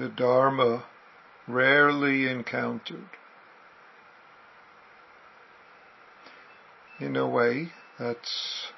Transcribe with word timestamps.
the 0.00 0.08
Dharma 0.08 0.84
rarely 1.46 2.26
encountered. 2.26 3.10
In 6.98 7.16
a 7.16 7.28
way, 7.28 7.72
that's 7.98 8.72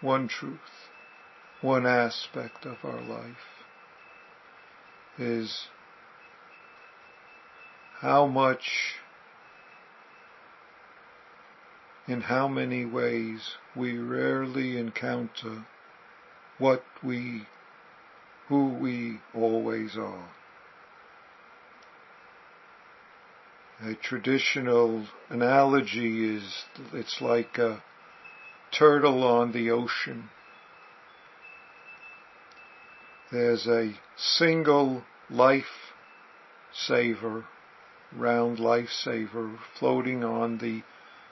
one 0.00 0.28
truth, 0.28 0.88
one 1.60 1.86
aspect 1.86 2.64
of 2.64 2.76
our 2.84 3.00
life 3.00 3.64
is 5.18 5.66
how 7.98 8.26
much, 8.26 8.94
in 12.06 12.20
how 12.20 12.46
many 12.46 12.84
ways 12.84 13.56
we 13.74 13.98
rarely 13.98 14.78
encounter 14.78 15.66
what 16.58 16.84
we, 17.02 17.46
who 18.50 18.66
we 18.68 19.20
always 19.32 19.96
are. 19.96 20.28
A 23.80 23.94
traditional 23.94 25.06
analogy 25.30 26.36
is 26.36 26.64
it's 26.92 27.20
like 27.20 27.58
a 27.58 27.80
turtle 28.76 29.22
on 29.22 29.52
the 29.52 29.70
ocean. 29.70 30.30
There's 33.30 33.68
a 33.68 33.94
single 34.16 35.04
life 35.30 35.92
saver, 36.74 37.44
round 38.12 38.58
life 38.58 38.90
saver 38.90 39.60
floating 39.78 40.24
on 40.24 40.58
the 40.58 40.82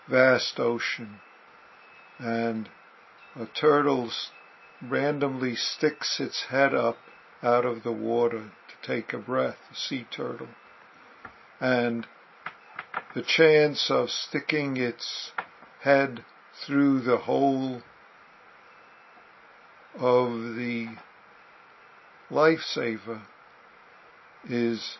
vast 0.08 0.60
ocean 0.60 1.16
and 2.20 2.69
a 3.34 3.47
turtle 3.47 4.12
randomly 4.83 5.55
sticks 5.55 6.21
its 6.21 6.45
head 6.51 6.75
up 6.75 6.98
out 7.43 7.65
of 7.65 7.83
the 7.83 7.93
water 7.93 8.51
to 8.69 8.87
take 8.87 9.12
a 9.12 9.19
breath, 9.19 9.59
a 9.71 9.75
sea 9.75 10.07
turtle. 10.11 10.48
And 11.61 12.07
the 13.15 13.23
chance 13.23 13.91
of 13.91 14.11
sticking 14.11 14.77
its 14.77 15.33
head 15.83 16.25
through 16.65 17.01
the 17.01 17.19
hole 17.19 17.83
of 19.95 20.31
the 20.55 20.89
lifesaver 22.31 23.23
is 24.49 24.99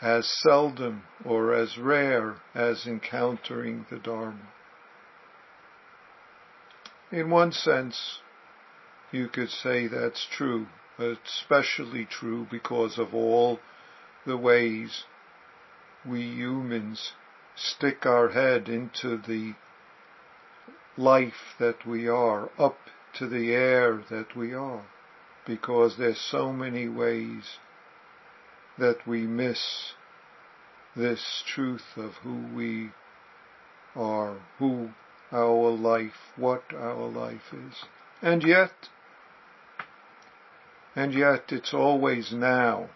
as 0.00 0.28
seldom 0.42 1.04
or 1.24 1.54
as 1.54 1.78
rare 1.78 2.36
as 2.54 2.86
encountering 2.86 3.86
the 3.90 3.98
Dharma. 3.98 4.48
In 7.10 7.30
one 7.30 7.52
sense, 7.52 8.20
you 9.12 9.28
could 9.28 9.50
say 9.50 9.86
that's 9.86 10.26
true, 10.36 10.66
especially 10.98 12.06
true 12.06 12.46
because 12.50 12.98
of 12.98 13.14
all 13.14 13.60
the 14.26 14.36
ways 14.36 15.04
we 16.04 16.22
humans 16.22 17.12
stick 17.54 18.06
our 18.06 18.30
head 18.30 18.68
into 18.68 19.18
the 19.18 19.54
life 20.96 21.54
that 21.58 21.86
we 21.86 22.08
are, 22.08 22.50
up 22.58 22.78
to 23.14 23.28
the 23.28 23.52
air 23.52 24.02
that 24.10 24.34
we 24.34 24.54
are, 24.54 24.84
because 25.46 25.96
there's 25.98 26.20
so 26.20 26.52
many 26.52 26.88
ways 26.88 27.58
that 28.78 29.06
we 29.06 29.26
miss 29.26 29.92
this 30.96 31.42
truth 31.46 31.96
of 31.96 32.12
who 32.22 32.46
we 32.54 32.90
are, 33.94 34.38
who 34.58 34.90
our 35.30 35.70
life, 35.70 36.32
what 36.36 36.62
our 36.74 37.08
life 37.08 37.52
is. 37.52 37.84
And 38.20 38.42
yet, 38.42 38.72
and 40.94 41.14
yet 41.14 41.44
it's 41.50 41.72
always 41.72 42.32
now. 42.32 42.90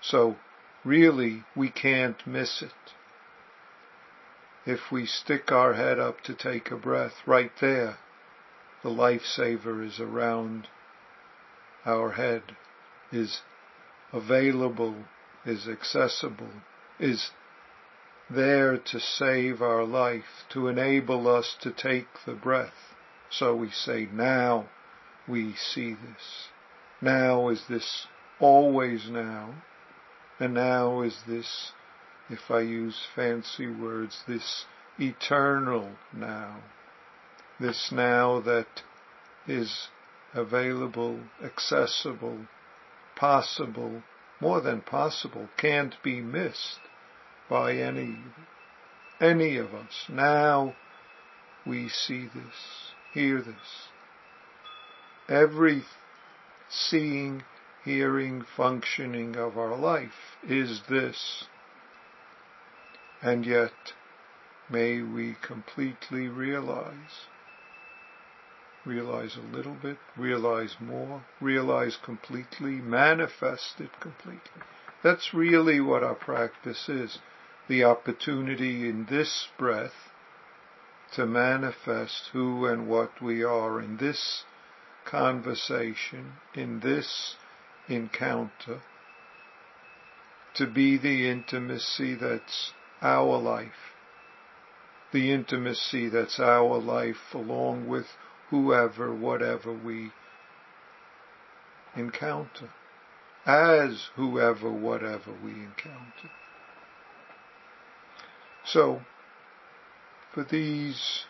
So 0.00 0.36
really 0.84 1.44
we 1.56 1.70
can't 1.70 2.26
miss 2.26 2.62
it. 2.62 2.72
If 4.66 4.90
we 4.90 5.06
stick 5.06 5.52
our 5.52 5.74
head 5.74 5.98
up 5.98 6.22
to 6.22 6.34
take 6.34 6.70
a 6.70 6.76
breath, 6.76 7.14
right 7.26 7.52
there, 7.60 7.98
the 8.82 8.90
lifesaver 8.90 9.86
is 9.86 10.00
around 10.00 10.68
our 11.84 12.12
head, 12.12 12.42
is 13.12 13.42
available, 14.12 14.94
is 15.44 15.68
accessible, 15.68 16.62
is 16.98 17.30
there 18.30 18.78
to 18.78 19.00
save 19.00 19.60
our 19.60 19.84
life, 19.84 20.44
to 20.50 20.68
enable 20.68 21.28
us 21.28 21.56
to 21.60 21.70
take 21.70 22.08
the 22.24 22.32
breath. 22.32 22.94
So 23.30 23.54
we 23.54 23.70
say, 23.70 24.08
now 24.10 24.68
we 25.28 25.54
see 25.54 25.90
this. 25.90 26.48
Now 27.00 27.48
is 27.48 27.64
this 27.68 28.06
always 28.40 29.08
now. 29.10 29.54
And 30.40 30.54
now 30.54 31.02
is 31.02 31.16
this, 31.28 31.72
if 32.28 32.50
I 32.50 32.60
use 32.60 33.06
fancy 33.14 33.66
words, 33.66 34.22
this 34.26 34.64
eternal 34.98 35.90
now. 36.12 36.60
This 37.60 37.90
now 37.92 38.40
that 38.40 38.82
is 39.46 39.88
available, 40.34 41.20
accessible, 41.42 42.46
possible, 43.16 44.02
more 44.40 44.60
than 44.60 44.80
possible, 44.80 45.48
can't 45.56 45.94
be 46.02 46.20
missed 46.20 46.80
by 47.48 47.74
any, 47.74 48.18
any 49.20 49.56
of 49.56 49.72
us. 49.72 50.06
Now 50.08 50.74
we 51.64 51.88
see 51.88 52.26
this, 52.34 52.92
hear 53.12 53.40
this. 53.40 53.88
Every 55.28 55.84
seeing, 56.68 57.44
hearing, 57.82 58.42
functioning 58.42 59.36
of 59.36 59.56
our 59.56 59.74
life 59.74 60.36
is 60.46 60.82
this. 60.88 61.44
And 63.22 63.46
yet, 63.46 63.94
may 64.68 65.00
we 65.00 65.36
completely 65.40 66.28
realize, 66.28 67.26
realize 68.84 69.36
a 69.36 69.56
little 69.56 69.76
bit, 69.80 69.96
realize 70.14 70.76
more, 70.78 71.24
realize 71.40 71.96
completely, 71.96 72.72
manifest 72.72 73.80
it 73.80 73.98
completely. 74.00 74.62
That's 75.02 75.32
really 75.32 75.80
what 75.80 76.02
our 76.02 76.14
practice 76.14 76.88
is. 76.88 77.18
The 77.66 77.84
opportunity 77.84 78.90
in 78.90 79.06
this 79.06 79.48
breath 79.58 80.10
to 81.14 81.24
manifest 81.24 82.28
who 82.34 82.66
and 82.66 82.88
what 82.88 83.22
we 83.22 83.42
are 83.42 83.80
in 83.80 83.96
this 83.96 84.44
conversation, 85.04 86.34
in 86.54 86.80
this 86.80 87.36
encounter 87.88 88.80
to 90.54 90.66
be 90.66 90.96
the 90.96 91.28
intimacy 91.28 92.14
that's 92.14 92.72
our 93.02 93.38
life. 93.38 93.92
The 95.12 95.32
intimacy 95.32 96.08
that's 96.08 96.38
our 96.40 96.78
life 96.78 97.34
along 97.34 97.88
with 97.88 98.06
whoever, 98.50 99.14
whatever 99.14 99.72
we 99.72 100.10
encounter. 101.96 102.70
As 103.46 104.08
whoever, 104.16 104.70
whatever 104.70 105.32
we 105.44 105.50
encounter. 105.50 106.30
So, 108.64 109.02
for 110.32 110.44
these 110.44 111.26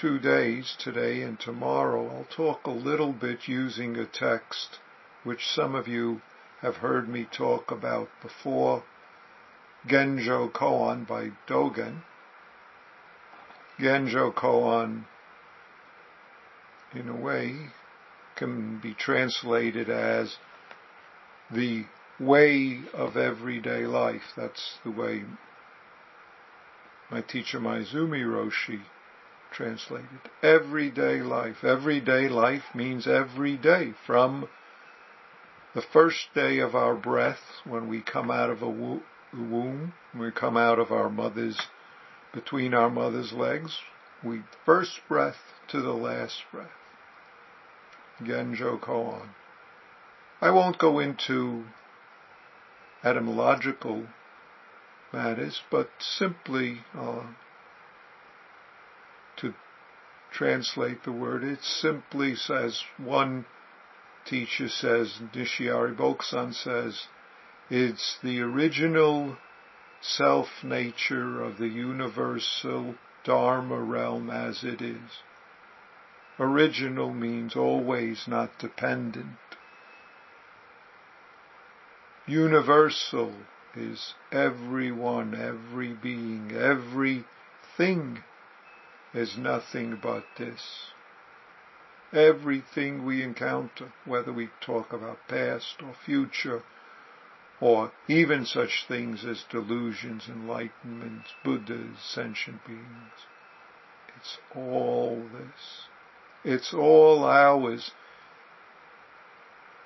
two 0.00 0.18
days, 0.18 0.76
today 0.78 1.20
and 1.20 1.38
tomorrow, 1.38 2.08
I'll 2.08 2.34
talk 2.34 2.66
a 2.66 2.70
little 2.70 3.12
bit 3.12 3.46
using 3.46 3.96
a 3.96 4.06
text 4.06 4.78
which 5.24 5.46
some 5.46 5.74
of 5.74 5.86
you 5.86 6.22
have 6.62 6.76
heard 6.76 7.06
me 7.06 7.26
talk 7.30 7.70
about 7.70 8.08
before, 8.22 8.82
Genjo 9.86 10.50
Koan 10.50 11.06
by 11.06 11.32
Dogen. 11.46 12.00
Genjo 13.78 14.34
Koan, 14.34 15.04
in 16.94 17.10
a 17.10 17.16
way, 17.16 17.56
can 18.36 18.80
be 18.80 18.94
translated 18.94 19.90
as 19.90 20.36
the 21.50 21.84
way 22.18 22.80
of 22.94 23.18
everyday 23.18 23.84
life. 23.84 24.32
That's 24.34 24.78
the 24.82 24.92
way 24.92 25.24
my 27.10 27.20
teacher 27.20 27.60
Maezumi 27.60 28.24
Roshi 28.24 28.80
translated. 29.52 30.20
Everyday 30.42 31.22
life. 31.22 31.64
Everyday 31.64 32.28
life 32.28 32.74
means 32.74 33.06
every 33.06 33.56
day 33.56 33.94
from 34.06 34.48
the 35.74 35.82
first 35.82 36.28
day 36.34 36.58
of 36.58 36.74
our 36.74 36.94
breath 36.94 37.40
when 37.64 37.88
we 37.88 38.00
come 38.00 38.30
out 38.30 38.50
of 38.50 38.62
a 38.62 38.68
womb, 38.68 39.02
when 40.12 40.24
we 40.24 40.30
come 40.32 40.56
out 40.56 40.78
of 40.78 40.90
our 40.90 41.08
mother's, 41.08 41.68
between 42.32 42.74
our 42.74 42.90
mother's 42.90 43.32
legs, 43.32 43.78
we 44.24 44.42
first 44.64 45.00
breath 45.08 45.38
to 45.68 45.80
the 45.80 45.92
last 45.92 46.42
breath. 46.52 46.68
Genjo 48.22 48.78
Koan. 48.80 49.30
I 50.40 50.50
won't 50.50 50.78
go 50.78 50.98
into 50.98 51.64
etymological 53.04 54.06
matters, 55.12 55.62
but 55.70 55.90
simply 55.98 56.80
uh, 56.94 57.22
translate 60.32 61.04
the 61.04 61.12
word. 61.12 61.44
It 61.44 61.62
simply 61.62 62.34
says 62.34 62.82
one 62.98 63.46
teacher 64.24 64.68
says, 64.68 65.18
Nishiari 65.34 65.96
Bokusan 65.96 66.54
says, 66.54 67.06
it's 67.68 68.18
the 68.22 68.40
original 68.40 69.36
self 70.00 70.48
nature 70.64 71.42
of 71.42 71.58
the 71.58 71.68
universal 71.68 72.96
Dharma 73.24 73.80
realm 73.80 74.30
as 74.30 74.64
it 74.64 74.80
is. 74.80 75.22
Original 76.38 77.12
means 77.12 77.54
always, 77.54 78.24
not 78.26 78.58
dependent. 78.58 79.36
Universal 82.26 83.34
is 83.76 84.14
everyone, 84.32 85.34
every 85.34 85.92
being, 85.92 86.50
everything 86.52 88.24
is 89.12 89.36
nothing 89.36 89.98
but 90.00 90.24
this. 90.38 90.92
Everything 92.12 93.04
we 93.04 93.22
encounter, 93.22 93.92
whether 94.04 94.32
we 94.32 94.50
talk 94.60 94.92
about 94.92 95.28
past 95.28 95.76
or 95.82 95.94
future, 96.04 96.62
or 97.60 97.92
even 98.08 98.44
such 98.46 98.86
things 98.88 99.24
as 99.24 99.44
delusions, 99.50 100.28
enlightenment, 100.28 101.24
Buddhas, 101.44 101.98
sentient 102.00 102.64
beings. 102.66 103.26
It's 104.16 104.38
all 104.54 105.28
this. 105.32 105.88
It's 106.42 106.74
all 106.74 107.24
ours. 107.24 107.92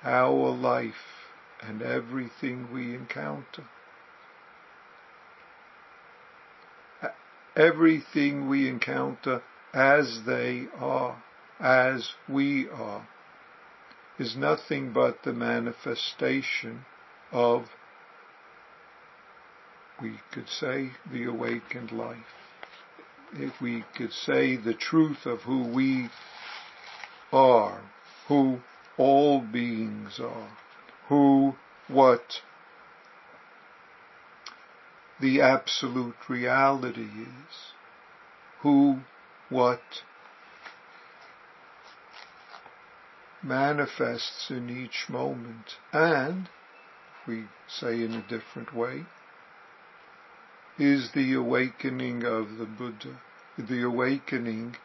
Our 0.03 0.51
life 0.51 1.25
and 1.61 1.81
everything 1.81 2.71
we 2.71 2.95
encounter. 2.95 3.65
Everything 7.55 8.49
we 8.49 8.67
encounter 8.67 9.41
as 9.73 10.23
they 10.25 10.67
are, 10.77 11.23
as 11.59 12.13
we 12.27 12.67
are, 12.69 13.07
is 14.19 14.35
nothing 14.35 14.91
but 14.91 15.23
the 15.23 15.33
manifestation 15.33 16.85
of, 17.31 17.69
we 20.01 20.19
could 20.31 20.49
say, 20.49 20.91
the 21.11 21.25
awakened 21.25 21.91
life. 21.91 22.17
If 23.33 23.61
we 23.61 23.85
could 23.95 24.13
say 24.13 24.55
the 24.55 24.73
truth 24.73 25.25
of 25.25 25.41
who 25.41 25.63
we 25.63 26.09
are, 27.31 27.81
who 28.27 28.61
all 28.97 29.41
beings 29.41 30.19
are, 30.19 30.49
who, 31.09 31.55
what 31.87 32.41
the 35.19 35.41
absolute 35.41 36.29
reality 36.29 37.01
is, 37.01 37.73
who, 38.61 38.99
what 39.49 39.81
manifests 43.41 44.49
in 44.49 44.69
each 44.69 45.07
moment, 45.07 45.77
and 45.93 46.49
we 47.27 47.45
say 47.67 48.03
in 48.03 48.13
a 48.13 48.27
different 48.27 48.73
way, 48.73 49.05
is 50.77 51.11
the 51.13 51.33
awakening 51.33 52.23
of 52.25 52.57
the 52.57 52.65
Buddha, 52.65 53.21
the 53.57 53.83
awakening 53.83 54.75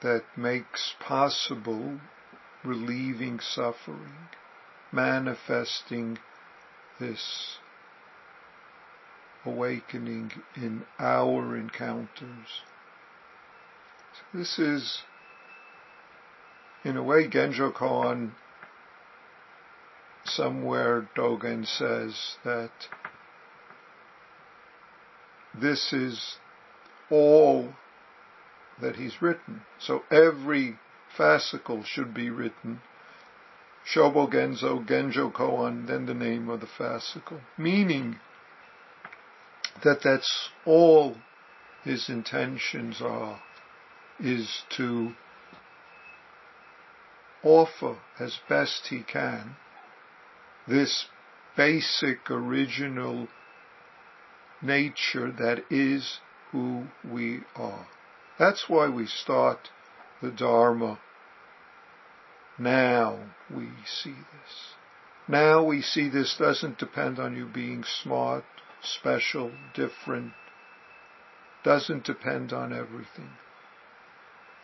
that 0.00 0.24
makes 0.36 0.94
possible 1.00 2.00
relieving 2.64 3.40
suffering, 3.40 4.28
manifesting 4.92 6.18
this 6.98 7.58
awakening 9.48 10.32
in 10.56 10.84
our 10.98 11.56
encounters. 11.56 12.62
This 14.32 14.58
is, 14.58 15.02
in 16.84 16.96
a 16.96 17.02
way, 17.02 17.28
Genjo 17.28 17.72
Koan 17.72 18.32
somewhere 20.24 21.08
Dogen 21.16 21.66
says 21.66 22.36
that 22.44 22.70
this 25.58 25.92
is 25.92 26.36
all 27.10 27.74
that 28.80 28.96
he's 28.96 29.22
written. 29.22 29.62
So 29.78 30.02
every 30.10 30.78
fascicle 31.16 31.84
should 31.84 32.12
be 32.12 32.30
written. 32.30 32.80
Shobo 33.92 34.30
Genzo, 34.30 34.86
Genjo 34.86 35.32
Koan, 35.32 35.86
then 35.86 36.06
the 36.06 36.14
name 36.14 36.50
of 36.50 36.60
the 36.60 36.66
fascicle. 36.66 37.40
Meaning 37.56 38.20
that 39.84 40.02
that's 40.02 40.50
all 40.64 41.16
his 41.84 42.08
intentions 42.08 43.00
are, 43.00 43.40
is 44.20 44.62
to 44.76 45.12
offer 47.42 47.96
as 48.18 48.38
best 48.48 48.88
he 48.90 49.02
can 49.02 49.56
this 50.66 51.06
basic 51.56 52.30
original 52.30 53.26
nature 54.60 55.32
that 55.32 55.64
is 55.70 56.18
who 56.52 56.84
we 57.04 57.40
are. 57.56 57.86
That's 58.38 58.68
why 58.68 58.88
we 58.88 59.06
start 59.06 59.70
the 60.22 60.30
Dharma. 60.30 60.98
Now 62.58 63.18
we 63.54 63.68
see 63.86 64.14
this. 64.14 64.74
Now 65.26 65.64
we 65.64 65.82
see 65.82 66.08
this 66.08 66.36
doesn't 66.38 66.78
depend 66.78 67.18
on 67.18 67.36
you 67.36 67.46
being 67.46 67.84
smart, 68.02 68.44
special, 68.82 69.52
different. 69.74 70.32
Doesn't 71.64 72.04
depend 72.04 72.52
on 72.52 72.72
everything, 72.72 73.30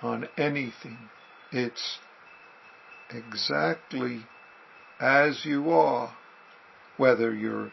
on 0.00 0.28
anything. 0.38 1.11
It's 1.50 1.99
exactly 3.11 4.26
as 5.00 5.44
you 5.44 5.70
are, 5.70 6.16
whether 6.96 7.34
you're 7.34 7.72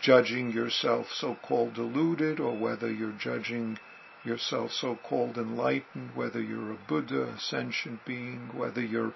judging 0.00 0.50
yourself 0.50 1.06
so-called 1.12 1.74
deluded 1.74 2.40
or 2.40 2.56
whether 2.56 2.90
you're 2.90 3.12
judging 3.12 3.78
yourself 4.24 4.70
so-called 4.72 5.36
enlightened, 5.36 6.10
whether 6.14 6.40
you're 6.40 6.72
a 6.72 6.78
Buddha, 6.88 7.34
a 7.36 7.38
sentient 7.38 8.04
being, 8.04 8.50
whether 8.54 8.80
you're, 8.80 9.14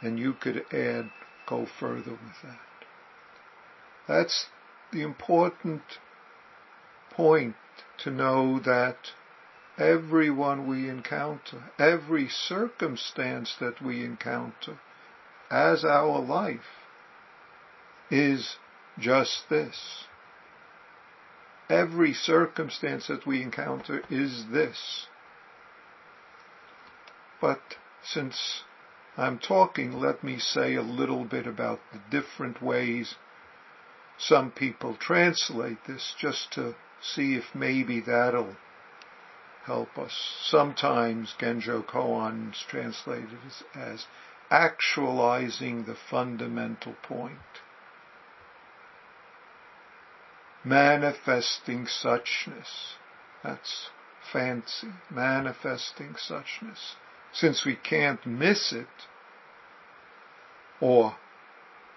and 0.00 0.18
you 0.18 0.34
could 0.34 0.64
add, 0.72 1.10
go 1.46 1.66
further 1.80 2.12
with 2.12 2.42
that. 2.42 2.58
That's 4.06 4.46
the 4.92 5.02
important 5.02 5.82
point 7.10 7.56
to 7.98 8.10
know 8.10 8.58
that 8.60 8.96
everyone 9.76 10.66
we 10.66 10.88
encounter, 10.88 11.70
every 11.78 12.28
circumstance 12.28 13.54
that 13.60 13.80
we 13.82 14.04
encounter, 14.04 14.78
as 15.50 15.84
our 15.84 16.18
life 16.20 16.86
is 18.10 18.56
just 18.98 19.48
this. 19.48 20.04
Every 21.68 22.14
circumstance 22.14 23.08
that 23.08 23.26
we 23.26 23.42
encounter 23.42 24.02
is 24.10 24.46
this. 24.50 25.06
But 27.40 27.60
since 28.02 28.62
I'm 29.16 29.38
talking, 29.38 29.92
let 29.92 30.24
me 30.24 30.38
say 30.38 30.74
a 30.74 30.82
little 30.82 31.24
bit 31.24 31.46
about 31.46 31.80
the 31.92 32.00
different 32.10 32.62
ways 32.62 33.16
some 34.18 34.50
people 34.50 34.96
translate 34.96 35.78
this 35.86 36.14
just 36.18 36.52
to 36.52 36.74
see 37.00 37.34
if 37.34 37.54
maybe 37.54 38.00
that'll 38.00 38.56
help 39.64 39.96
us. 39.96 40.12
Sometimes 40.42 41.34
Genjo 41.38 41.84
Koan 41.84 42.52
is 42.52 42.64
translated 42.68 43.38
as, 43.46 43.62
as 43.74 44.06
actualizing 44.50 45.84
the 45.84 45.94
fundamental 46.10 46.94
point. 47.02 47.38
Manifesting 50.64 51.86
suchness. 51.86 52.96
That's 53.44 53.90
fancy. 54.32 54.88
Manifesting 55.10 56.14
suchness. 56.14 56.96
Since 57.32 57.64
we 57.64 57.76
can't 57.76 58.26
miss 58.26 58.72
it, 58.72 59.06
or 60.80 61.16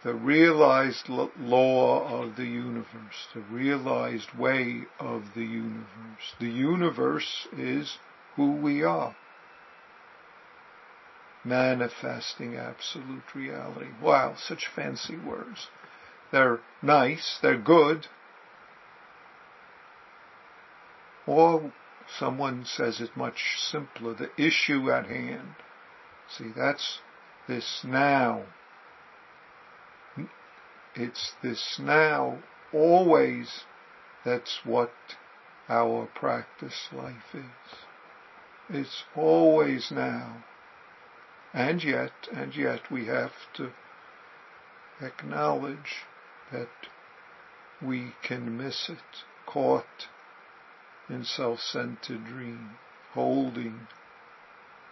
the 0.03 0.13
realized 0.13 1.08
law 1.10 2.24
of 2.24 2.36
the 2.36 2.46
universe, 2.46 3.27
the 3.34 3.41
realized 3.41 4.34
way 4.38 4.81
of 5.00 5.24
the 5.36 5.43
universe. 5.43 6.36
The 6.39 6.50
universe 6.50 7.48
is 7.55 7.98
who 8.36 8.51
we 8.53 8.84
are 8.84 9.15
manifesting 11.43 12.55
absolute 12.55 13.24
reality. 13.34 13.88
Wow, 14.01 14.36
such 14.38 14.67
fancy 14.75 15.17
words. 15.17 15.67
They're 16.31 16.60
nice, 16.81 17.39
they're 17.41 17.58
good. 17.58 18.08
Or 21.25 21.72
someone 22.20 22.65
says 22.65 23.01
it 23.01 23.15
much 23.15 23.58
simpler, 23.60 24.13
the 24.13 24.31
issue 24.38 24.91
at 24.91 25.08
hand. 25.08 25.55
See, 26.38 26.51
that's 26.55 27.00
this 27.48 27.81
now. 27.84 28.43
It's 30.95 31.33
this 31.41 31.79
now, 31.79 32.39
always, 32.74 33.63
that's 34.25 34.60
what 34.65 34.93
our 35.69 36.07
practice 36.13 36.89
life 36.91 37.33
is. 37.33 37.77
It's 38.69 39.03
always 39.15 39.91
now. 39.91 40.43
And 41.53 41.83
yet, 41.83 42.12
and 42.33 42.55
yet 42.55 42.91
we 42.91 43.05
have 43.07 43.31
to 43.55 43.71
acknowledge 45.01 46.05
that 46.51 46.69
we 47.81 48.13
can 48.21 48.57
miss 48.57 48.89
it, 48.89 49.24
caught 49.45 50.07
in 51.10 51.24
self-centered 51.24 52.25
dream, 52.25 52.71
holding, 53.13 53.88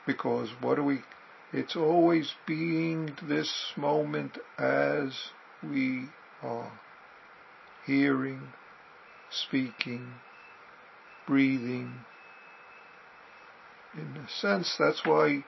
because 0.06 0.50
what 0.62 0.76
do 0.76 0.84
we, 0.84 1.02
it's 1.54 1.76
always 1.76 2.34
being 2.46 3.16
this 3.22 3.74
moment 3.78 4.38
as 4.58 5.32
we 5.64 6.10
are, 6.42 6.72
hearing, 7.86 8.50
speaking, 9.30 10.14
breathing. 11.28 12.06
In 13.94 14.18
a 14.18 14.30
sense, 14.30 14.76
that's 14.78 15.06
why 15.06 15.44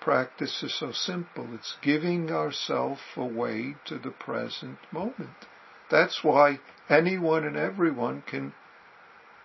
practice 0.00 0.62
is 0.62 0.78
so 0.78 0.92
simple. 0.92 1.48
It's 1.54 1.76
giving 1.82 2.30
ourselves 2.30 3.00
away 3.16 3.76
to 3.86 3.98
the 3.98 4.10
present 4.10 4.78
moment. 4.92 5.46
That's 5.90 6.22
why 6.22 6.60
anyone 6.88 7.44
and 7.44 7.56
everyone 7.56 8.22
can 8.22 8.52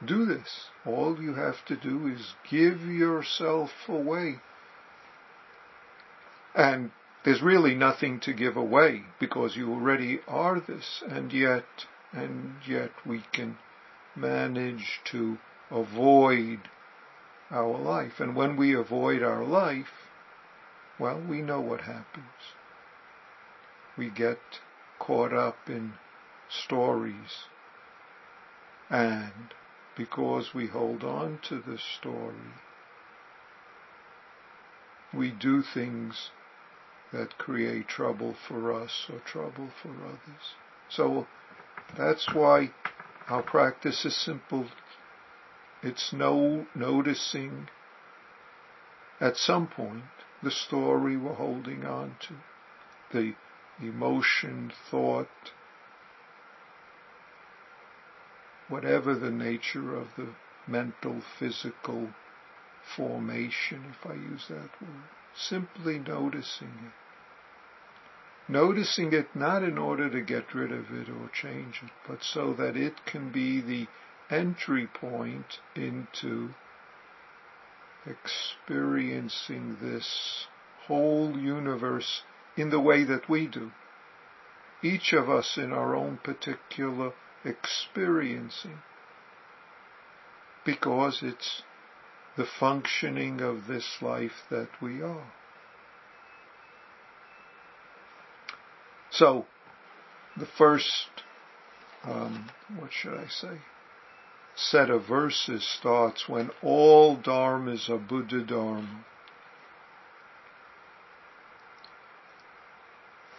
do 0.06 0.26
this. 0.26 0.70
All 0.86 1.22
you 1.22 1.36
have 1.36 1.64
to 1.66 1.76
do 1.76 2.08
is 2.08 2.36
give 2.50 2.82
yourself 2.82 3.72
away. 3.88 4.36
And 6.56 6.92
there's 7.24 7.42
really 7.42 7.76
nothing 7.76 8.20
to 8.22 8.34
give 8.34 8.58
away 8.58 9.04
because 9.20 9.56
you 9.56 9.72
already 9.72 10.20
are 10.28 10.60
this 10.60 11.04
and 11.08 11.32
yet, 11.32 11.66
and 12.12 12.56
yet 12.68 12.92
we 13.06 13.24
can 13.32 13.58
manage 14.16 15.00
to 15.06 15.38
avoid 15.70 16.60
our 17.52 17.78
life. 17.78 18.20
And 18.20 18.36
when 18.36 18.58
we 18.58 18.74
avoid 18.74 19.22
our 19.22 19.44
life, 19.44 20.10
well, 21.00 21.22
we 21.22 21.42
know 21.42 21.62
what 21.62 21.82
happens. 21.82 22.56
We 23.98 24.10
get 24.10 24.40
caught 25.00 25.34
up 25.34 25.58
in 25.68 25.94
stories. 26.50 27.46
And 28.90 29.54
because 29.96 30.54
we 30.54 30.68
hold 30.68 31.04
on 31.04 31.40
to 31.50 31.62
the 31.62 31.78
story, 31.78 32.56
we 35.14 35.30
do 35.32 35.62
things 35.62 36.32
that 37.14 37.38
create 37.38 37.88
trouble 37.88 38.36
for 38.48 38.74
us 38.74 39.08
or 39.12 39.20
trouble 39.20 39.70
for 39.82 39.90
others. 40.06 40.56
So 40.90 41.28
that's 41.98 42.34
why 42.34 42.72
our 43.28 43.44
practice 43.44 44.06
is 44.06 44.16
simple. 44.16 44.68
It's 45.84 46.14
no 46.14 46.68
noticing 46.76 47.70
at 49.20 49.38
some 49.38 49.68
point 49.68 50.04
the 50.42 50.52
story 50.52 51.18
we're 51.18 51.34
holding 51.34 51.86
on 51.86 52.16
to, 52.28 52.36
the 53.12 53.36
emotion, 53.80 54.72
thought, 54.90 55.28
whatever 58.68 59.14
the 59.14 59.32
nature 59.32 59.96
of 59.96 60.08
the 60.18 60.30
mental, 60.68 61.22
physical 61.40 62.10
formation, 62.96 63.94
if 64.00 64.10
I 64.10 64.14
use 64.14 64.46
that 64.50 64.72
word, 64.82 65.04
simply 65.36 66.00
noticing 66.00 66.68
it. 66.68 67.01
Noticing 68.48 69.14
it 69.14 69.36
not 69.36 69.64
in 69.64 69.78
order 69.78 70.10
to 70.10 70.22
get 70.22 70.54
rid 70.54 70.72
of 70.72 70.92
it 70.92 71.10
or 71.10 71.30
change 71.30 71.82
it, 71.84 71.92
but 72.08 72.24
so 72.24 72.54
that 72.54 72.76
it 72.76 73.06
can 73.06 73.32
be 73.32 73.62
the 73.62 73.88
entry 74.30 74.88
point 74.88 75.60
into 75.76 76.54
experiencing 78.06 79.78
this 79.82 80.48
whole 80.88 81.38
universe 81.38 82.24
in 82.58 82.70
the 82.70 82.80
way 82.80 83.04
that 83.04 83.30
we 83.30 83.48
do. 83.48 83.72
Each 84.82 85.14
of 85.14 85.30
us 85.30 85.58
in 85.58 85.72
our 85.72 85.96
own 85.96 86.18
particular 86.18 87.14
experiencing. 87.46 88.80
Because 90.66 91.22
it's 91.22 91.64
the 92.36 92.46
functioning 92.46 93.42
of 93.42 93.68
this 93.68 94.02
life 94.02 94.46
that 94.50 94.70
we 94.82 95.02
are. 95.02 95.32
So, 99.22 99.46
the 100.36 100.48
first, 100.48 101.12
um, 102.04 102.50
what 102.80 102.92
should 102.92 103.14
I 103.14 103.28
say, 103.28 103.60
set 104.56 104.90
of 104.90 105.06
verses 105.06 105.64
starts 105.64 106.28
when 106.28 106.50
all 106.64 107.18
dharmas 107.18 107.88
are 107.88 108.00
Buddha 108.00 108.44
Dharma. 108.44 109.06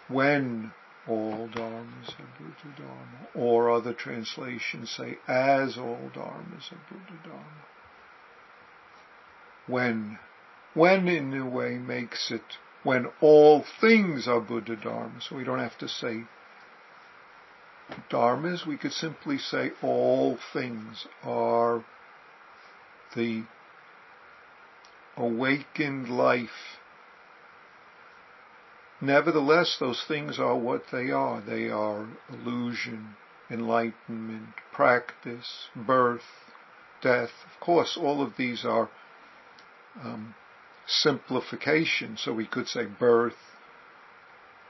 When 0.07 0.71
all 1.09 1.49
dharmas 1.49 2.11
are 2.11 2.31
Buddha 2.39 2.77
Dharma, 2.77 3.27
or 3.35 3.69
other 3.69 3.93
translations 3.93 4.89
say 4.93 5.19
as 5.27 5.77
all 5.77 6.13
dharmas 6.15 6.71
are 6.71 6.83
Buddha 6.89 7.19
Dharma. 7.25 7.67
When, 9.67 10.21
when 10.75 11.09
in 11.09 11.35
a 11.35 11.49
way 11.49 11.77
makes 11.77 12.31
it 12.31 12.59
when 12.83 13.07
all 13.21 13.65
things 13.81 14.27
are 14.27 14.41
Buddha 14.41 14.77
Dharma, 14.77 15.21
so 15.21 15.37
we 15.37 15.45
don't 15.45 15.61
have 15.61 15.79
to 15.79 15.89
say 15.89 16.25
dharmas, 18.11 18.67
we 18.67 18.77
could 18.77 18.93
simply 18.93 19.39
say 19.39 19.73
all 19.83 20.39
things 20.53 21.07
are 21.23 21.85
the 23.15 23.45
awakened 25.17 26.09
life. 26.09 26.79
Nevertheless, 29.01 29.77
those 29.79 30.05
things 30.07 30.39
are 30.39 30.57
what 30.57 30.85
they 30.93 31.11
are. 31.11 31.41
They 31.41 31.69
are 31.69 32.09
illusion, 32.31 33.17
enlightenment, 33.51 34.55
practice, 34.73 35.69
birth, 35.75 36.23
death. 37.03 37.31
Of 37.53 37.61
course, 37.61 37.99
all 38.01 38.23
of 38.23 38.37
these 38.37 38.65
are 38.65 38.89
um, 40.03 40.35
simplification. 40.87 42.17
So 42.17 42.33
we 42.33 42.47
could 42.47 42.69
say 42.69 42.87
birth, 42.87 43.59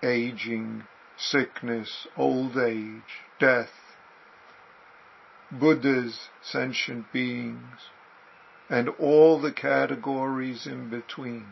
aging, 0.03 0.85
sickness, 1.17 2.07
old 2.17 2.57
age, 2.57 3.21
death, 3.39 3.73
Buddhas, 5.51 6.29
sentient 6.41 7.13
beings, 7.13 7.91
and 8.71 8.89
all 8.89 9.39
the 9.39 9.53
categories 9.53 10.67
in 10.67 10.89
between. 10.89 11.47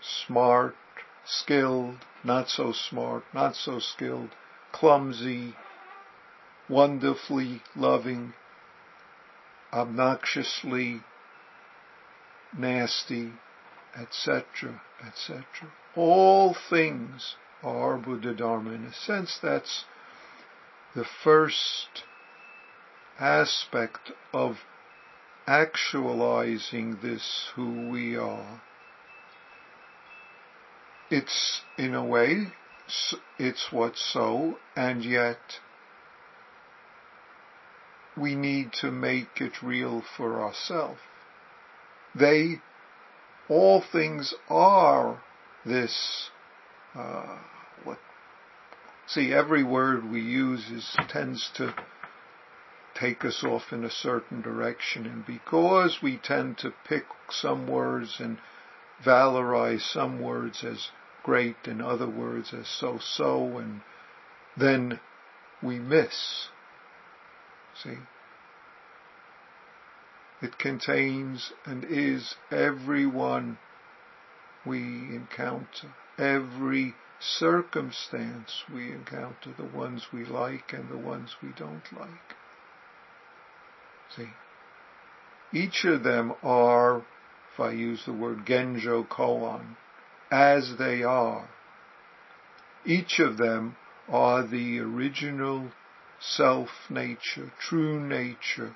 Smart, 0.00 0.76
skilled, 1.24 2.06
not 2.24 2.48
so 2.48 2.72
smart, 2.72 3.24
not 3.34 3.54
so 3.54 3.78
skilled, 3.78 4.30
clumsy, 4.72 5.54
wonderfully 6.68 7.62
loving, 7.76 8.32
obnoxiously 9.72 11.02
nasty, 12.56 13.32
etc., 14.00 14.80
etc. 15.06 15.44
All 15.96 16.54
things 16.70 17.36
are 17.62 17.98
Buddha 17.98 18.34
Dharma. 18.34 18.72
In 18.72 18.84
a 18.84 18.92
sense, 18.92 19.38
that's 19.42 19.84
the 20.94 21.04
first 21.24 22.04
aspect 23.18 24.12
of 24.32 24.56
actualizing 25.46 26.98
this 27.02 27.50
who 27.54 27.90
we 27.90 28.16
are. 28.16 28.60
It's, 31.10 31.62
in 31.78 31.94
a 31.94 32.04
way, 32.04 32.52
it's 33.38 33.68
what's 33.70 34.12
so, 34.12 34.58
and 34.76 35.04
yet 35.04 35.38
we 38.16 38.34
need 38.34 38.72
to 38.80 38.90
make 38.90 39.40
it 39.40 39.62
real 39.62 40.02
for 40.16 40.42
ourselves. 40.42 41.00
They 42.14 42.60
all 43.48 43.80
things 43.92 44.34
are 44.48 45.22
this 45.64 46.30
uh, 46.94 47.38
what 47.84 47.98
see 49.06 49.32
every 49.32 49.62
word 49.62 50.10
we 50.10 50.20
use 50.20 50.70
is 50.70 50.96
tends 51.08 51.50
to 51.56 51.74
take 52.94 53.24
us 53.24 53.44
off 53.44 53.72
in 53.72 53.84
a 53.84 53.90
certain 53.90 54.42
direction 54.42 55.06
and 55.06 55.24
because 55.24 55.98
we 56.02 56.16
tend 56.16 56.58
to 56.58 56.72
pick 56.86 57.04
some 57.30 57.66
words 57.66 58.16
and 58.18 58.38
valorize 59.04 59.80
some 59.92 60.20
words 60.20 60.64
as 60.64 60.88
great 61.22 61.56
and 61.66 61.80
other 61.80 62.08
words 62.08 62.52
as 62.52 62.66
so 62.66 62.98
so 63.00 63.58
and 63.58 63.80
then 64.56 64.98
we 65.62 65.78
miss 65.78 66.48
see 67.82 67.98
it 70.40 70.58
contains 70.58 71.52
and 71.64 71.84
is 71.84 72.34
everyone 72.50 73.58
we 74.64 74.78
encounter, 75.14 75.94
every 76.18 76.94
circumstance 77.20 78.62
we 78.72 78.92
encounter, 78.92 79.52
the 79.56 79.64
ones 79.64 80.06
we 80.12 80.24
like 80.24 80.72
and 80.72 80.88
the 80.90 80.98
ones 80.98 81.36
we 81.42 81.48
don't 81.56 81.92
like. 81.98 82.36
See, 84.16 84.28
each 85.52 85.84
of 85.84 86.02
them 86.02 86.34
are, 86.42 86.98
if 87.52 87.60
I 87.60 87.72
use 87.72 88.04
the 88.04 88.12
word 88.12 88.46
Genjo 88.46 89.06
Koan, 89.08 89.76
as 90.30 90.76
they 90.78 91.02
are. 91.02 91.48
Each 92.84 93.18
of 93.18 93.38
them 93.38 93.76
are 94.08 94.46
the 94.46 94.78
original 94.78 95.72
self 96.20 96.68
nature, 96.90 97.52
true 97.58 98.00
nature 98.00 98.74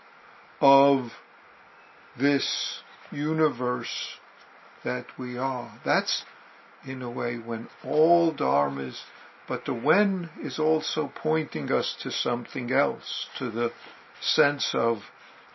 of 0.61 1.13
this 2.19 2.81
universe 3.11 4.19
that 4.85 5.07
we 5.19 5.39
are. 5.39 5.81
That's 5.85 6.25
in 6.87 7.03
a 7.03 7.11
way 7.11 7.37
when 7.37 7.69
all 7.85 8.33
dharmas, 8.33 8.99
but 9.49 9.65
the 9.65 9.75
when 9.75 10.31
is 10.43 10.59
also 10.59 11.13
pointing 11.15 11.71
us 11.71 11.95
to 12.03 12.11
something 12.11 12.73
else, 12.73 13.27
to 13.39 13.51
the 13.51 13.73
sense 14.21 14.71
of 14.75 14.99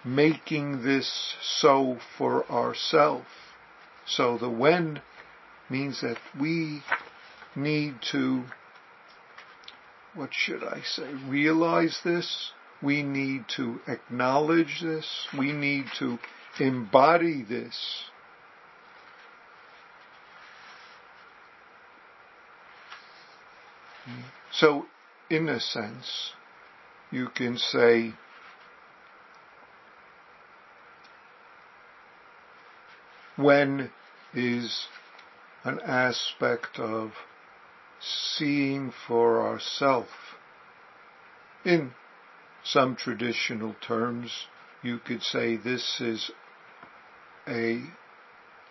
making 0.05 0.83
this 0.83 1.35
so 1.41 1.97
for 2.17 2.49
ourselves. 2.49 3.27
So 4.05 4.37
the 4.37 4.49
when 4.49 5.01
means 5.69 6.01
that 6.01 6.17
we 6.39 6.81
need 7.55 7.95
to, 8.11 8.43
what 10.13 10.29
should 10.31 10.63
I 10.63 10.81
say, 10.81 11.13
realize 11.27 11.99
this. 12.03 12.51
We 12.81 13.03
need 13.03 13.45
to 13.57 13.79
acknowledge 13.87 14.81
this. 14.81 15.27
We 15.37 15.51
need 15.51 15.85
to 15.99 16.19
embody 16.59 17.43
this. 17.43 18.05
So, 24.51 24.85
in 25.29 25.49
a 25.49 25.59
sense, 25.59 26.31
you 27.11 27.27
can 27.27 27.57
say, 27.57 28.13
when 33.35 33.91
is 34.33 34.87
an 35.63 35.79
aspect 35.81 36.79
of 36.79 37.11
seeing 37.99 38.91
for 39.07 39.41
ourself. 39.41 40.07
In 41.65 41.93
some 42.63 42.95
traditional 42.95 43.75
terms, 43.85 44.47
you 44.83 44.99
could 44.99 45.23
say 45.23 45.57
this 45.57 45.99
is 45.99 46.31
a 47.47 47.81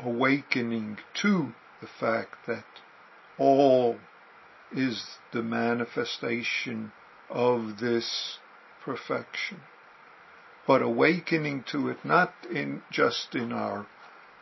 awakening 0.01 0.99
to 1.23 1.53
the 1.81 1.89
fact 2.01 2.35
that 2.47 2.65
all 3.39 3.97
is 4.73 5.05
the 5.33 5.43
manifestation 5.43 6.93
of 7.31 7.79
this 7.81 8.39
perfection. 8.85 9.61
But 10.67 10.83
awakening 10.83 11.65
to 11.73 11.89
it 11.89 12.05
not 12.05 12.33
in 12.53 12.83
just 12.91 13.35
in 13.35 13.53
our 13.53 13.87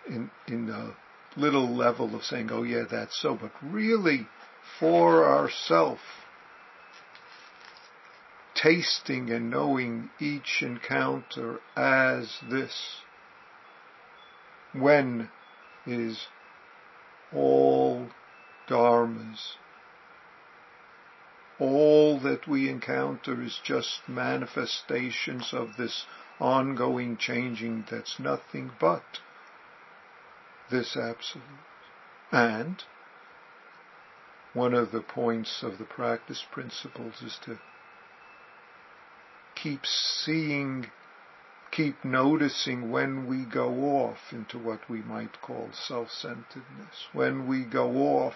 in 0.08 0.30
in 0.46 0.70
a 0.70 0.96
little 1.36 1.74
level 1.74 2.14
of 2.14 2.24
saying, 2.24 2.50
oh 2.50 2.62
yeah, 2.62 2.84
that's 2.90 3.20
so, 3.20 3.34
but 3.34 3.52
really 3.62 4.26
for 4.78 5.24
ourself, 5.24 5.98
tasting 8.64 9.30
and 9.30 9.50
knowing 9.50 10.08
each 10.18 10.62
encounter 10.62 11.60
as 11.76 12.38
this. 12.48 13.02
When 14.72 15.28
is 15.86 16.28
all 17.30 18.08
dharmas. 18.66 19.56
All 21.60 22.18
that 22.20 22.48
we 22.48 22.70
encounter 22.70 23.42
is 23.42 23.60
just 23.62 24.08
manifestations 24.08 25.52
of 25.52 25.76
this 25.76 26.06
ongoing 26.40 27.18
changing 27.18 27.84
that's 27.90 28.18
nothing 28.18 28.70
but 28.80 29.20
this 30.70 30.96
absolute. 30.96 31.44
And 32.32 32.82
one 34.54 34.72
of 34.72 34.90
the 34.90 35.02
points 35.02 35.62
of 35.62 35.76
the 35.78 35.84
practice 35.84 36.44
principles 36.50 37.20
is 37.22 37.38
to 37.44 37.58
keep 39.64 39.86
seeing, 39.86 40.86
keep 41.72 42.04
noticing 42.04 42.90
when 42.90 43.26
we 43.26 43.46
go 43.46 43.70
off 43.96 44.18
into 44.30 44.58
what 44.58 44.80
we 44.90 45.00
might 45.00 45.40
call 45.40 45.70
self-centeredness, 45.72 47.08
when 47.14 47.48
we 47.48 47.64
go 47.64 47.90
off 48.18 48.34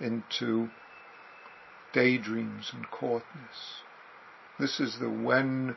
into 0.00 0.68
daydreams 1.94 2.72
and 2.72 2.90
caughtness. 2.90 3.84
This 4.58 4.80
is 4.80 4.98
the 4.98 5.08
when, 5.08 5.76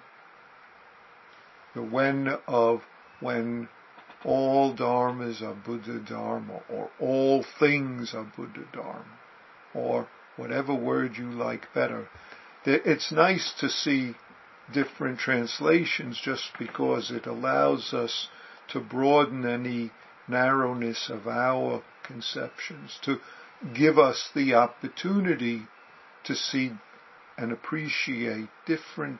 the 1.75 1.83
when 1.83 2.27
of 2.47 2.81
when 3.19 3.69
all 4.23 4.75
dharmas 4.75 5.43
are 5.43 5.53
Buddha 5.53 5.99
Dharma, 5.99 6.61
or 6.67 6.89
all 6.99 7.45
things 7.59 8.15
are 8.15 8.31
Buddha 8.35 8.65
Dharma, 8.73 9.19
or 9.75 10.07
whatever 10.37 10.73
word 10.73 11.17
you 11.17 11.29
like 11.29 11.67
better. 11.75 12.07
It's 12.65 13.11
nice 13.11 13.53
to 13.59 13.69
see 13.69 14.15
different 14.73 15.19
translations 15.19 16.19
just 16.23 16.51
because 16.57 17.11
it 17.11 17.25
allows 17.25 17.93
us 17.93 18.29
to 18.69 18.79
broaden 18.79 19.45
any 19.45 19.91
narrowness 20.27 21.09
of 21.09 21.27
our 21.27 21.83
conceptions, 22.03 22.99
to 23.03 23.19
give 23.73 23.97
us 23.97 24.29
the 24.33 24.53
opportunity 24.53 25.67
to 26.23 26.35
see 26.35 26.71
and 27.37 27.51
appreciate 27.51 28.49
different 28.65 29.19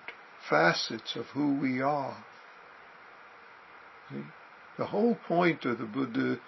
facets 0.50 1.16
of 1.16 1.26
who 1.28 1.60
we 1.60 1.82
are. 1.82 2.26
See? 4.10 4.24
The 4.78 4.88
whole 4.88 5.16
point 5.28 5.66
of 5.66 5.78
the 5.78 5.86
Buddha 5.86 6.40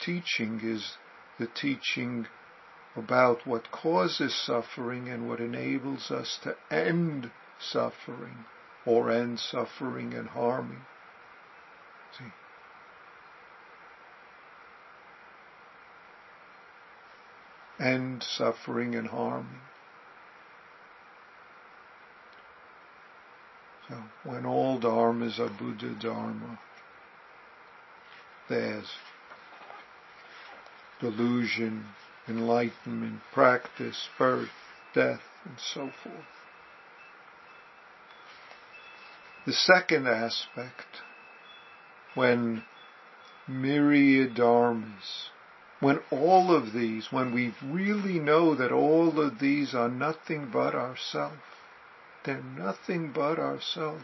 teaching 0.00 0.60
is 0.62 0.96
the 1.38 1.46
teaching 1.46 2.26
about 2.94 3.46
what 3.46 3.70
causes 3.70 4.34
suffering 4.34 5.08
and 5.08 5.28
what 5.28 5.40
enables 5.40 6.10
us 6.10 6.38
to 6.42 6.56
end 6.70 7.30
suffering 7.62 8.44
or 8.84 9.10
end 9.10 9.38
suffering 9.38 10.14
and 10.14 10.28
harming. 10.28 10.82
See? 12.18 12.24
End 17.82 18.22
suffering 18.22 18.94
and 18.94 19.08
harming. 19.08 19.60
So 23.88 23.96
when 24.24 24.46
all 24.46 24.78
dharmas 24.78 25.38
are 25.38 25.48
Buddha 25.48 25.94
Dharma, 26.00 26.58
there's 28.48 28.90
delusion, 31.00 31.84
enlightenment, 32.28 33.20
practice, 33.32 34.08
birth, 34.16 34.50
death, 34.94 35.22
and 35.44 35.58
so 35.58 35.90
forth. 36.02 36.41
The 39.44 39.52
second 39.52 40.06
aspect, 40.06 41.02
when 42.14 42.64
myriad 43.48 44.34
dharmas, 44.36 45.30
when 45.80 45.98
all 46.12 46.54
of 46.54 46.72
these, 46.72 47.10
when 47.10 47.34
we 47.34 47.54
really 47.60 48.20
know 48.20 48.54
that 48.54 48.70
all 48.70 49.20
of 49.20 49.40
these 49.40 49.74
are 49.74 49.88
nothing 49.88 50.48
but 50.52 50.76
ourself, 50.76 51.38
they're 52.24 52.40
nothing 52.40 53.10
but 53.12 53.40
ourself. 53.40 54.02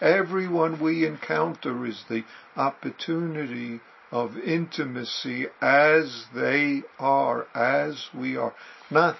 Everyone 0.00 0.80
we 0.80 1.04
encounter 1.06 1.84
is 1.84 2.04
the 2.08 2.24
opportunity 2.56 3.80
of 4.10 4.38
intimacy 4.38 5.48
as 5.60 6.24
they 6.34 6.82
are, 6.98 7.46
as 7.54 8.08
we 8.14 8.36
are. 8.38 8.54
Not 8.90 9.18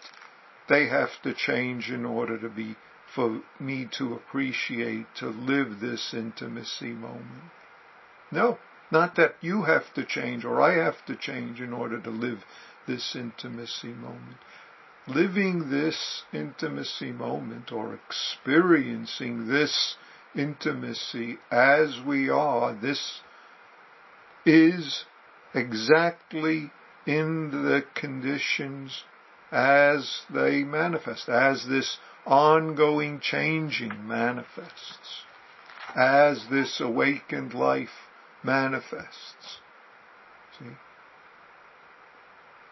they 0.69 0.87
have 0.89 1.21
to 1.25 1.35
change 1.35 1.91
in 1.91 2.07
order 2.07 2.39
to 2.39 2.49
be, 2.49 2.77
for 3.19 3.43
me 3.59 3.85
to 3.99 4.15
appreciate, 4.15 5.05
to 5.17 5.27
live 5.27 5.81
this 5.81 6.15
intimacy 6.15 6.93
moment. 6.93 7.51
No, 8.31 8.59
not 8.93 9.17
that 9.17 9.35
you 9.41 9.63
have 9.63 9.93
to 9.95 10.05
change 10.05 10.45
or 10.45 10.61
I 10.61 10.75
have 10.75 11.05
to 11.07 11.17
change 11.17 11.61
in 11.61 11.73
order 11.73 12.01
to 12.01 12.11
live 12.11 12.45
this 12.87 13.17
intimacy 13.17 13.89
moment. 13.89 14.37
Living 15.09 15.69
this 15.69 16.23
intimacy 16.33 17.11
moment 17.11 17.73
or 17.73 17.93
experiencing 17.93 19.49
this 19.49 19.97
intimacy 20.37 21.39
as 21.51 22.01
we 22.07 22.31
are, 22.31 22.73
this 22.73 23.21
is 24.47 25.07
exactly 25.53 26.71
in 27.05 27.51
the 27.51 27.83
conditions 27.97 29.03
as 29.51 30.21
they 30.33 30.63
manifest, 30.63 31.29
as 31.29 31.67
this 31.67 31.99
ongoing 32.29 33.19
changing 33.21 34.07
manifests, 34.07 35.25
as 35.97 36.47
this 36.51 36.79
awakened 36.79 37.55
life 37.55 38.11
manifests. 38.43 39.61
See? 40.59 40.77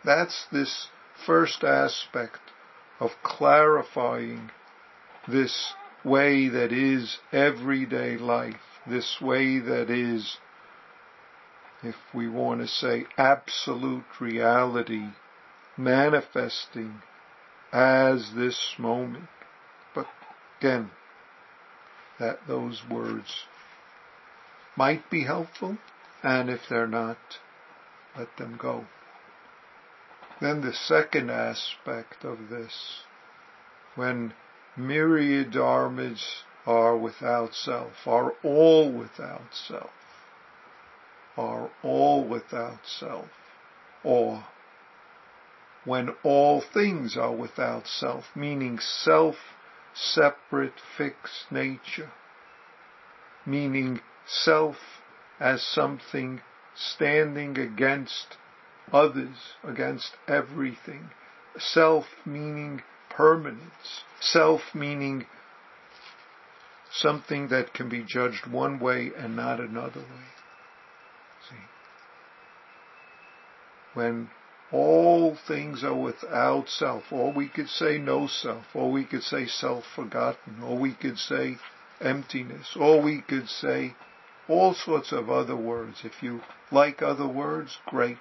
That's 0.05 0.47
this 0.53 0.89
first 1.25 1.65
aspect 1.65 2.39
of 3.01 3.11
clarifying 3.23 4.51
this 5.27 5.73
way 6.05 6.49
that 6.49 6.71
is 6.71 7.19
everyday 7.33 8.19
life, 8.19 8.81
this 8.87 9.21
way 9.21 9.59
that 9.59 9.89
is, 9.89 10.37
if 11.83 11.97
we 12.15 12.29
want 12.29 12.61
to 12.61 12.69
say, 12.69 13.07
absolute 13.17 14.21
reality 14.21 15.09
manifesting 15.79 17.03
as 17.73 18.33
this 18.35 18.75
moment. 18.79 19.29
Again, 20.67 20.91
that 22.19 22.41
those 22.49 22.83
words 22.91 23.45
might 24.77 25.09
be 25.09 25.23
helpful, 25.23 25.79
and 26.25 26.51
if 26.51 26.63
they're 26.69 26.89
not, 26.89 27.39
let 28.19 28.37
them 28.37 28.57
go. 28.61 28.87
Then 30.41 30.63
the 30.63 30.73
second 30.73 31.31
aspect 31.31 32.25
of 32.25 32.49
this, 32.51 33.05
when 33.95 34.35
myriad 34.77 35.53
dharmas 35.53 36.43
are 36.67 36.97
without 36.97 37.55
self, 37.55 38.05
are 38.05 38.33
all 38.43 38.91
without 38.91 39.55
self, 39.55 39.93
are 41.37 41.71
all 41.85 42.25
without 42.25 42.85
self, 42.87 43.31
or 44.03 44.47
when 45.85 46.09
all 46.25 46.61
things 46.61 47.17
are 47.17 47.33
without 47.37 47.87
self, 47.87 48.25
meaning 48.35 48.81
self 48.81 49.37
separate 49.97 50.81
fixed 50.97 51.51
nature, 51.51 52.13
meaning 53.45 54.01
self 54.27 54.77
as 55.41 55.63
something 55.63 56.41
standing 56.75 57.59
against 57.59 58.37
others, 58.93 59.55
against 59.65 60.13
everything. 60.29 61.11
Self 61.59 62.07
meaning 62.25 62.83
permanence. 63.11 64.05
Self 64.21 64.61
meaning 64.75 65.27
something 66.93 67.49
that 67.49 67.73
can 67.73 67.89
be 67.89 68.03
judged 68.03 68.47
one 68.47 68.79
way 68.79 69.11
and 69.17 69.35
not 69.37 69.61
another 69.61 70.01
way. 70.01 70.27
See? 71.49 71.57
When 73.95 74.31
all 74.73 75.37
things 75.47 75.85
are 75.85 75.95
without 75.95 76.69
self, 76.69 77.05
or 77.13 77.33
we 77.33 77.49
could 77.49 77.69
say 77.69 77.99
no 77.99 78.27
self, 78.27 78.65
or 78.75 78.91
we 78.91 79.05
could 79.05 79.23
say 79.23 79.47
self-forgotten, 79.47 80.63
or 80.63 80.77
we 80.77 80.93
could 80.93 81.19
say 81.19 81.57
emptiness, 82.01 82.77
or 82.77 83.01
we 83.01 83.21
could 83.21 83.49
say 83.49 83.95
all 84.49 84.75
sorts 84.75 85.13
of 85.13 85.31
other 85.31 85.57
words. 85.57 86.05
If 86.05 86.23
you 86.23 86.41
like 86.71 87.01
other 87.03 87.29
words, 87.29 87.79
great. 87.87 88.19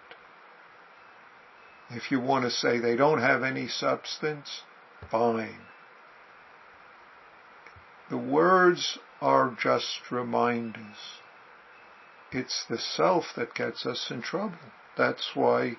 If 1.90 2.12
you 2.12 2.20
want 2.20 2.46
to 2.46 2.52
say 2.52 2.80
they 2.80 2.96
don't 2.96 3.22
have 3.22 3.44
any 3.44 3.68
substance, 3.68 4.62
fine. 5.12 5.62
The 8.10 8.18
words 8.18 9.00
are 9.22 9.56
just 9.60 10.12
reminders. 10.12 11.20
It's 12.32 12.66
the 12.70 12.78
self 12.78 13.26
that 13.36 13.56
gets 13.56 13.86
us 13.86 14.12
in 14.12 14.22
trouble. 14.22 14.58
That's 14.98 15.32
why 15.36 15.78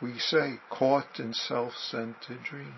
we 0.00 0.18
say 0.18 0.58
caught 0.70 1.18
in 1.18 1.34
self-centered 1.34 2.42
dreams. 2.42 2.70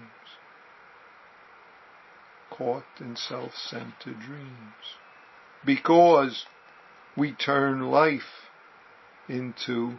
Caught 2.51 2.85
in 3.01 3.17
self-centered 3.17 4.21
dreams. 4.21 4.99
Because 5.65 6.47
we 7.17 7.33
turn 7.33 7.91
life 7.91 8.51
into 9.29 9.99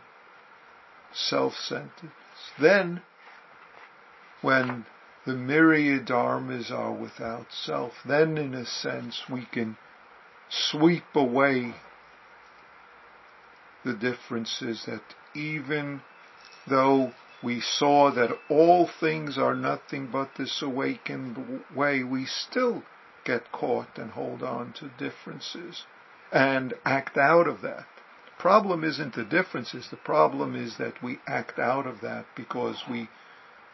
self-centeredness. 1.14 2.12
Then, 2.60 3.02
when 4.42 4.86
the 5.26 5.34
myriad 5.34 6.06
dharmas 6.06 6.70
are 6.70 6.92
without 6.92 7.48
self, 7.52 7.94
then 8.06 8.38
in 8.38 8.54
a 8.54 8.66
sense 8.66 9.24
we 9.30 9.46
can 9.46 9.78
sweep 10.50 11.16
away 11.16 11.74
the 13.86 13.94
differences 13.94 14.86
that 14.86 15.02
even 15.34 16.02
though 16.68 17.14
we 17.44 17.60
saw 17.60 18.12
that 18.12 18.32
all 18.50 18.88
things 18.88 19.38
are 19.38 19.56
nothing 19.56 20.08
but 20.12 20.36
this 20.38 20.62
awakened 20.62 21.62
way, 21.76 22.04
we 22.04 22.26
still 22.26 22.84
get 23.26 23.52
caught 23.52 23.98
and 23.98 24.12
hold 24.12 24.42
on 24.42 24.74
to 24.74 24.90
differences 24.98 25.86
and 26.32 26.74
act 26.86 27.18
out 27.18 27.48
of 27.48 27.62
that. 27.62 27.86
The 28.26 28.42
problem 28.42 28.84
isn't 28.84 29.14
the 29.14 29.24
differences, 29.24 29.90
the 29.90 29.98
problem 29.98 30.56
is 30.56 30.78
that 30.78 31.02
we 31.04 31.20
act 31.28 31.60
out 31.60 31.86
of 31.86 32.02
that 32.02 32.26
because 32.36 32.84
we 32.90 33.10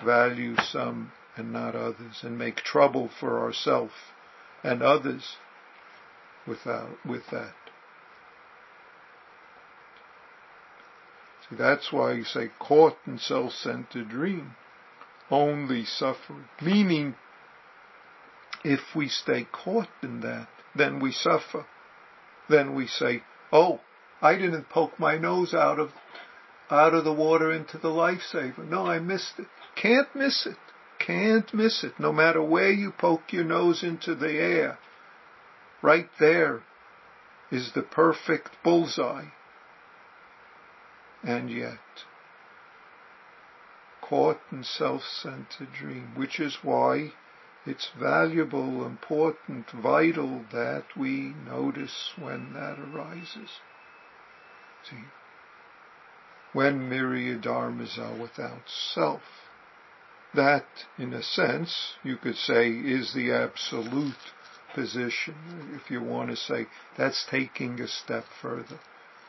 value 0.04 0.56
some 0.58 1.12
and 1.36 1.54
not 1.54 1.76
others 1.76 2.22
and 2.24 2.38
make 2.38 2.58
trouble 2.58 3.10
for 3.20 3.40
ourselves 3.40 3.94
and 4.64 4.82
others 4.82 5.38
without, 6.46 6.90
with 7.06 7.24
that. 7.32 7.54
See, 11.50 11.56
that's 11.56 11.92
why 11.92 12.14
you 12.14 12.24
say 12.24 12.52
caught 12.60 12.98
in 13.06 13.18
self-centered 13.18 14.10
dream, 14.10 14.56
only 15.32 15.86
suffering. 15.86 16.46
Meaning, 16.62 17.16
if 18.64 18.96
we 18.96 19.08
stay 19.08 19.48
caught 19.52 19.90
in 20.04 20.22
that, 20.22 20.48
then 20.76 21.00
we 21.00 21.12
suffer. 21.12 21.66
Then 22.50 22.76
we 22.76 22.88
say, 22.88 23.24
oh, 23.52 23.82
I 24.22 24.36
didn't 24.36 24.70
poke 24.70 25.00
my 25.00 25.18
nose 25.18 25.54
out 25.54 25.80
of, 25.80 25.92
out 26.70 26.94
of 26.94 27.04
the 27.04 27.14
water 27.14 27.52
into 27.52 27.78
the 27.78 27.90
lifesaver. 27.90 28.68
No, 28.68 28.86
I 28.86 29.00
missed 29.00 29.40
it. 29.40 29.48
Can't 29.76 30.14
miss 30.16 30.46
it. 30.46 30.58
Can't 31.00 31.52
miss 31.54 31.84
it. 31.84 32.00
No 32.00 32.12
matter 32.12 32.44
where 32.44 32.72
you 32.72 32.92
poke 32.92 33.32
your 33.32 33.46
nose 33.46 33.84
into 33.84 34.14
the 34.16 34.34
air, 34.34 34.78
right 35.82 36.10
there 36.20 36.62
is 37.52 37.72
the 37.74 37.82
perfect 37.82 38.50
bullseye 38.64 39.30
and 41.30 41.52
yet 41.52 41.78
caught 44.02 44.40
in 44.52 44.64
self-centered 44.64 45.72
dream, 45.72 46.12
which 46.16 46.40
is 46.40 46.58
why 46.64 47.12
it's 47.68 47.90
valuable, 48.00 48.84
important, 48.84 49.70
vital 49.70 50.44
that 50.52 50.86
we 50.98 51.36
notice 51.46 52.14
when 52.18 52.54
that 52.54 52.80
arises. 52.80 53.60
See, 54.90 55.06
when 56.54 56.90
myriad 56.90 57.44
dharmas 57.44 58.00
are 58.00 58.20
without 58.20 58.68
self, 58.68 59.22
that, 60.34 60.66
in 60.98 61.14
a 61.14 61.22
sense, 61.22 61.94
you 62.04 62.18
could 62.18 62.38
say 62.38 62.70
is 62.72 63.14
the 63.14 63.32
absolute 63.32 64.34
position. 64.74 65.36
If 65.76 65.92
you 65.92 66.02
want 66.02 66.32
to 66.32 66.36
say 66.36 66.66
that's 66.98 67.24
taking 67.30 67.80
a 67.80 67.88
step 67.88 68.26
further 68.42 68.80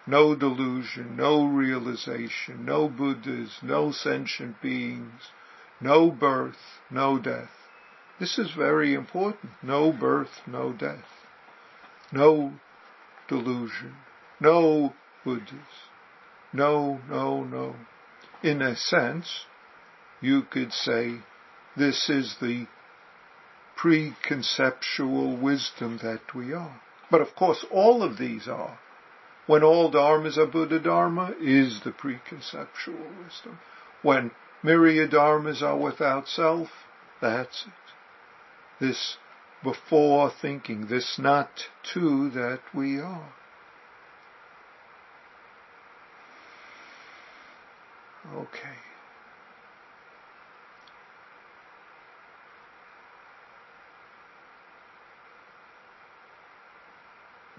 no 0.07 0.35
delusion, 0.35 1.17
no 1.17 1.45
realization, 1.45 2.65
no 2.65 2.89
Buddhas, 2.89 3.59
no 3.63 3.93
sentient 3.93 4.61
beings, 4.61 5.31
no 5.81 6.11
birth, 6.11 6.81
no 6.91 7.19
death. 7.19 7.51
This 8.19 8.39
is 8.39 8.51
very 8.53 8.95
important. 8.95 9.53
No 9.63 9.93
birth, 9.93 10.43
no 10.47 10.73
death. 10.73 11.05
No 12.13 12.53
delusion, 13.29 13.97
no 14.41 14.95
Buddhas. 15.25 15.89
No, 16.53 17.01
no, 17.09 17.45
no. 17.45 17.77
In 18.43 18.61
a 18.61 18.75
sense, 18.77 19.47
you 20.21 20.43
could 20.43 20.73
say 20.73 21.21
this 21.77 22.11
is 22.11 22.37
the 22.41 22.67
preconceptual 23.79 25.41
wisdom 25.41 25.99
that 26.03 26.35
we 26.35 26.53
are. 26.53 26.81
But 27.11 27.21
of 27.21 27.35
course, 27.35 27.65
all 27.71 28.03
of 28.03 28.19
these 28.19 28.49
are 28.49 28.79
when 29.51 29.65
all 29.65 29.91
dharmas 29.91 30.39
are 30.39 30.47
Buddha 30.47 30.79
Dharma 30.79 31.35
is 31.41 31.81
the 31.83 31.91
preconceptual 31.91 33.25
wisdom. 33.25 33.59
When 34.01 34.31
myriad 34.63 35.11
dharmas 35.11 35.61
are 35.61 35.77
without 35.77 36.29
self, 36.29 36.69
that's 37.21 37.67
it. 37.67 37.73
This 38.79 39.17
before 39.65 40.31
thinking, 40.41 40.87
this 40.87 41.19
not 41.19 41.51
to 41.95 42.31
that 42.31 42.61
we 42.73 43.01
are. 43.01 43.33
Okay. 48.33 48.77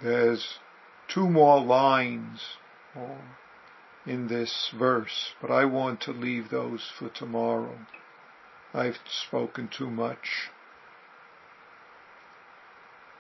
There's 0.01 0.57
two 1.13 1.29
more 1.29 1.61
lines 1.61 2.41
in 4.05 4.27
this 4.27 4.71
verse, 4.77 5.33
but 5.41 5.51
I 5.51 5.65
want 5.65 6.01
to 6.01 6.11
leave 6.11 6.49
those 6.49 6.91
for 6.97 7.09
tomorrow. 7.09 7.77
I've 8.73 8.97
spoken 9.07 9.69
too 9.75 9.89
much. 9.89 10.49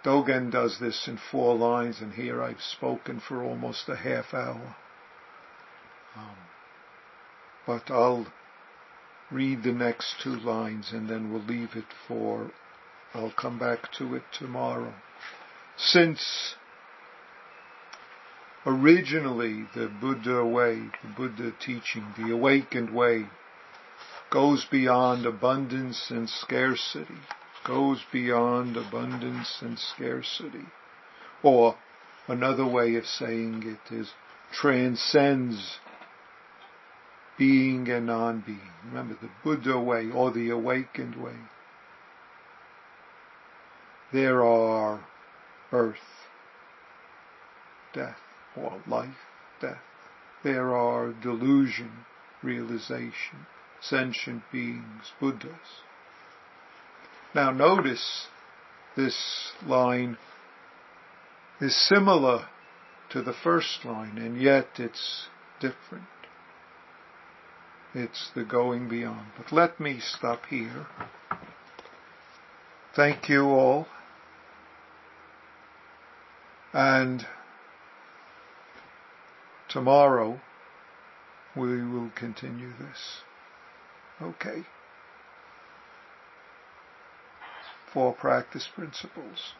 Dogen 0.03 0.51
does 0.51 0.79
this 0.79 1.07
in 1.07 1.19
four 1.31 1.55
lines, 1.55 2.01
and 2.01 2.13
here 2.13 2.41
I've 2.41 2.61
spoken 2.61 3.19
for 3.19 3.43
almost 3.43 3.87
a 3.87 3.95
half 3.95 4.33
hour. 4.33 4.75
Um, 6.15 6.37
but 7.67 7.91
I'll 7.91 8.27
read 9.31 9.63
the 9.63 9.71
next 9.71 10.15
two 10.21 10.35
lines 10.35 10.91
and 10.91 11.09
then 11.09 11.31
we'll 11.31 11.43
leave 11.43 11.75
it 11.75 11.85
for, 12.07 12.51
I'll 13.13 13.31
come 13.31 13.57
back 13.57 13.91
to 13.93 14.15
it 14.15 14.23
tomorrow. 14.37 14.93
Since 15.77 16.55
originally 18.65 19.65
the 19.75 19.87
Buddha 19.87 20.45
way, 20.45 20.75
the 21.01 21.09
Buddha 21.15 21.53
teaching, 21.59 22.05
the 22.17 22.33
awakened 22.33 22.93
way, 22.93 23.27
goes 24.29 24.65
beyond 24.65 25.25
abundance 25.25 26.09
and 26.09 26.29
scarcity, 26.29 27.19
goes 27.65 28.01
beyond 28.11 28.77
abundance 28.77 29.57
and 29.61 29.77
scarcity. 29.77 30.65
Or 31.43 31.75
another 32.27 32.65
way 32.65 32.95
of 32.95 33.05
saying 33.05 33.63
it 33.65 33.93
is 33.93 34.11
transcends 34.53 35.79
being 37.37 37.89
and 37.89 38.05
non-being. 38.05 38.59
Remember 38.85 39.17
the 39.21 39.29
Buddha 39.43 39.79
way 39.79 40.09
or 40.11 40.31
the 40.31 40.49
awakened 40.49 41.15
way. 41.15 41.35
There 44.13 44.43
are 44.43 45.03
birth, 45.71 45.95
death, 47.93 48.20
or 48.55 48.81
life, 48.87 49.09
death. 49.59 49.77
There 50.43 50.75
are 50.75 51.13
delusion, 51.13 52.05
realization, 52.41 53.45
sentient 53.79 54.43
beings, 54.51 55.11
Buddhas. 55.19 55.83
Now 57.33 57.51
notice 57.51 58.27
this 58.95 59.51
line 59.65 60.17
is 61.59 61.75
similar 61.87 62.47
to 63.11 63.21
the 63.21 63.33
first 63.33 63.85
line 63.85 64.17
and 64.17 64.41
yet 64.41 64.67
it's 64.77 65.27
different. 65.59 66.05
It's 67.93 68.31
the 68.33 68.43
going 68.43 68.87
beyond. 68.89 69.27
But 69.37 69.51
let 69.51 69.79
me 69.79 69.99
stop 69.99 70.45
here. 70.49 70.87
Thank 72.95 73.29
you 73.29 73.43
all. 73.45 73.87
And 76.73 77.25
tomorrow 79.71 80.39
we 81.55 81.83
will 81.83 82.11
continue 82.15 82.71
this. 82.79 83.21
Okay. 84.21 84.63
Four 87.93 88.13
practice 88.13 88.67
principles. 88.73 89.53